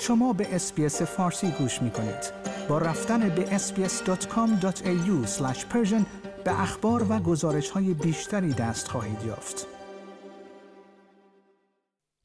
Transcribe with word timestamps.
شما 0.00 0.32
به 0.32 0.54
اسپیس 0.54 1.02
فارسی 1.02 1.50
گوش 1.50 1.82
می 1.82 1.90
کنید. 1.90 2.32
با 2.68 2.78
رفتن 2.78 3.28
به 3.28 3.58
sbs.com.au 3.58 5.26
به 6.44 6.60
اخبار 6.60 7.06
و 7.12 7.18
گزارش 7.18 7.70
های 7.70 7.94
بیشتری 7.94 8.52
دست 8.52 8.88
خواهید 8.88 9.22
یافت. 9.26 9.66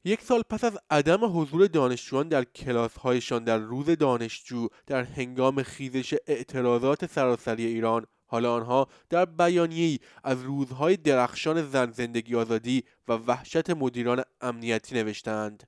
یک 0.04 0.22
سال 0.22 0.42
پس 0.50 0.64
از 0.64 0.78
عدم 0.90 1.40
حضور 1.40 1.66
دانشجویان 1.66 2.28
در 2.28 2.44
کلاس 2.44 2.96
هایشان 2.98 3.44
در 3.44 3.58
روز 3.58 3.90
دانشجو 3.90 4.68
در 4.86 5.02
هنگام 5.02 5.62
خیزش 5.62 6.14
اعتراضات 6.26 7.06
سراسری 7.06 7.66
ایران 7.66 8.06
حالا 8.26 8.54
آنها 8.54 8.88
در 9.10 9.24
بیانیه‌ای 9.24 9.98
از 10.24 10.42
روزهای 10.42 10.96
درخشان 10.96 11.62
زن 11.62 11.90
زندگی 11.90 12.36
آزادی 12.36 12.84
و 13.08 13.12
وحشت 13.12 13.70
مدیران 13.70 14.22
امنیتی 14.40 14.94
نوشتند. 14.94 15.62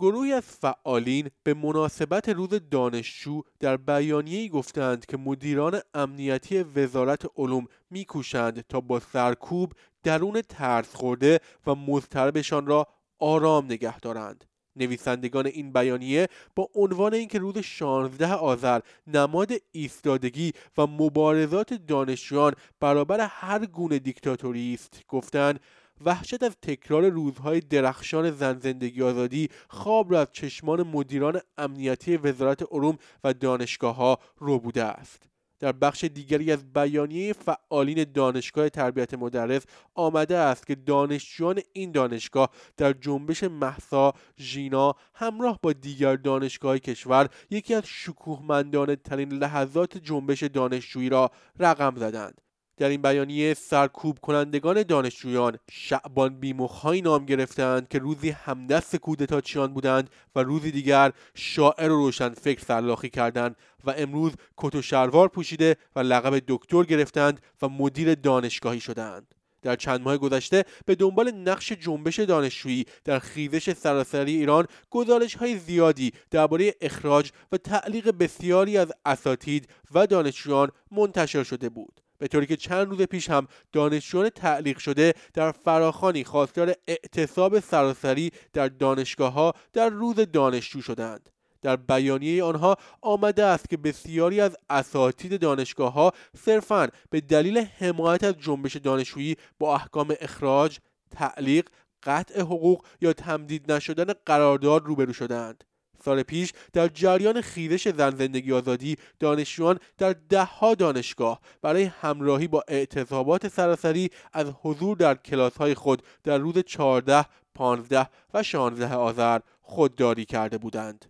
گروهی 0.00 0.32
از 0.32 0.42
فعالین 0.42 1.30
به 1.42 1.54
مناسبت 1.54 2.28
روز 2.28 2.50
دانشجو 2.70 3.42
در 3.60 3.76
بیانیه‌ای 3.76 4.48
گفتند 4.48 5.06
که 5.06 5.16
مدیران 5.16 5.80
امنیتی 5.94 6.62
وزارت 6.62 7.26
علوم 7.36 7.66
میکوشند 7.90 8.64
تا 8.68 8.80
با 8.80 9.00
سرکوب 9.00 9.72
درون 10.02 10.42
ترس 10.48 10.94
خورده 10.94 11.40
و 11.66 11.74
مضطربشان 11.74 12.66
را 12.66 12.86
آرام 13.18 13.64
نگه 13.64 14.00
دارند. 14.00 14.44
نویسندگان 14.76 15.46
این 15.46 15.72
بیانیه 15.72 16.28
با 16.56 16.68
عنوان 16.74 17.14
اینکه 17.14 17.38
روز 17.38 17.58
16 17.58 18.34
آذر 18.34 18.80
نماد 19.06 19.52
ایستادگی 19.72 20.52
و 20.78 20.86
مبارزات 20.86 21.74
دانشجویان 21.74 22.52
برابر 22.80 23.28
هر 23.30 23.66
گونه 23.66 23.98
دیکتاتوری 23.98 24.74
است 24.74 25.02
گفتند 25.08 25.60
وحشت 26.04 26.42
از 26.42 26.56
تکرار 26.62 27.08
روزهای 27.08 27.60
درخشان 27.60 28.30
زن 28.30 28.58
زندگی 28.58 29.02
آزادی 29.02 29.48
خواب 29.68 30.12
را 30.12 30.20
از 30.20 30.28
چشمان 30.32 30.82
مدیران 30.82 31.40
امنیتی 31.58 32.16
وزارت 32.16 32.72
علوم 32.72 32.98
و 33.24 33.34
دانشگاه 33.34 33.96
ها 33.96 34.18
رو 34.38 34.58
بوده 34.58 34.84
است. 34.84 35.30
در 35.60 35.72
بخش 35.72 36.04
دیگری 36.04 36.52
از 36.52 36.72
بیانیه 36.72 37.32
فعالین 37.32 38.04
دانشگاه 38.14 38.68
تربیت 38.68 39.14
مدرس 39.14 39.62
آمده 39.94 40.36
است 40.36 40.66
که 40.66 40.74
دانشجویان 40.74 41.60
این 41.72 41.92
دانشگاه 41.92 42.50
در 42.76 42.92
جنبش 42.92 43.44
محسا 43.44 44.12
ژینا 44.38 44.94
همراه 45.14 45.58
با 45.62 45.72
دیگر 45.72 46.16
دانشگاه 46.16 46.78
کشور 46.78 47.28
یکی 47.50 47.74
از 47.74 47.82
شکوهمندانه 47.86 48.96
ترین 48.96 49.32
لحظات 49.32 49.98
جنبش 49.98 50.42
دانشجویی 50.42 51.08
را 51.08 51.30
رقم 51.58 51.94
زدند. 51.96 52.40
در 52.80 52.88
این 52.88 53.02
بیانیه 53.02 53.54
سرکوب 53.54 54.18
کنندگان 54.18 54.82
دانشجویان 54.82 55.58
شعبان 55.70 56.40
بیمخهایی 56.40 57.02
نام 57.02 57.24
گرفتند 57.24 57.88
که 57.88 57.98
روزی 57.98 58.30
همدست 58.30 58.96
کودتاچیان 58.96 59.72
بودند 59.74 60.10
و 60.34 60.42
روزی 60.42 60.70
دیگر 60.70 61.12
شاعر 61.34 61.90
و 61.90 61.96
روشن 61.96 62.28
فکر 62.28 62.64
سرلاخی 62.64 63.08
کردند 63.08 63.56
و 63.84 63.94
امروز 63.96 64.32
کت 64.56 64.74
و 64.74 64.82
شلوار 64.82 65.28
پوشیده 65.28 65.76
و 65.96 66.00
لقب 66.00 66.42
دکتر 66.48 66.82
گرفتند 66.82 67.40
و 67.62 67.68
مدیر 67.68 68.14
دانشگاهی 68.14 68.80
شدند 68.80 69.34
در 69.62 69.76
چند 69.76 70.00
ماه 70.00 70.16
گذشته 70.16 70.64
به 70.86 70.94
دنبال 70.94 71.30
نقش 71.30 71.72
جنبش 71.72 72.20
دانشجویی 72.20 72.84
در 73.04 73.18
خیزش 73.18 73.72
سراسری 73.72 74.36
ایران 74.36 74.66
گزارش 74.90 75.34
های 75.34 75.58
زیادی 75.58 76.12
درباره 76.30 76.74
اخراج 76.80 77.30
و 77.52 77.56
تعلیق 77.56 78.10
بسیاری 78.10 78.78
از 78.78 78.92
اساتید 79.04 79.68
و 79.94 80.06
دانشجویان 80.06 80.70
منتشر 80.90 81.42
شده 81.42 81.68
بود. 81.68 82.00
به 82.20 82.28
طوری 82.28 82.46
که 82.46 82.56
چند 82.56 82.88
روز 82.88 83.02
پیش 83.02 83.30
هم 83.30 83.48
دانشجویان 83.72 84.28
تعلیق 84.28 84.78
شده 84.78 85.14
در 85.34 85.52
فراخانی 85.52 86.24
خواستار 86.24 86.74
اعتصاب 86.88 87.60
سراسری 87.60 88.30
در 88.52 88.68
دانشگاه 88.68 89.32
ها 89.32 89.54
در 89.72 89.88
روز 89.88 90.16
دانشجو 90.32 90.82
شدند 90.82 91.30
در 91.62 91.76
بیانیه 91.76 92.44
آنها 92.44 92.76
آمده 93.02 93.44
است 93.44 93.70
که 93.70 93.76
بسیاری 93.76 94.40
از 94.40 94.56
اساتید 94.70 95.40
دانشگاه 95.40 95.92
ها 95.92 96.12
صرفا 96.36 96.88
به 97.10 97.20
دلیل 97.20 97.58
حمایت 97.58 98.24
از 98.24 98.34
جنبش 98.38 98.76
دانشجویی 98.76 99.36
با 99.58 99.74
احکام 99.74 100.14
اخراج، 100.20 100.78
تعلیق، 101.10 101.68
قطع 102.02 102.40
حقوق 102.40 102.84
یا 103.00 103.12
تمدید 103.12 103.72
نشدن 103.72 104.12
قرارداد 104.26 104.84
روبرو 104.84 105.12
شدند. 105.12 105.64
سال 106.04 106.22
پیش 106.22 106.52
در 106.72 106.88
جریان 106.88 107.40
خیزش 107.40 107.88
زن 107.88 108.10
زندگی 108.10 108.52
آزادی 108.52 108.96
دانشجویان 109.20 109.78
در 109.98 110.14
دهها 110.28 110.74
دانشگاه 110.74 111.40
برای 111.62 111.82
همراهی 111.82 112.48
با 112.48 112.64
اعتصابات 112.68 113.48
سراسری 113.48 114.10
از 114.32 114.46
حضور 114.62 114.96
در 114.96 115.14
کلاس 115.14 115.56
های 115.56 115.74
خود 115.74 116.02
در 116.24 116.38
روز 116.38 116.58
14 116.58 117.26
15 117.54 118.08
و 118.34 118.42
16 118.42 118.94
آذر 118.94 119.40
خودداری 119.60 120.24
کرده 120.24 120.58
بودند. 120.58 121.09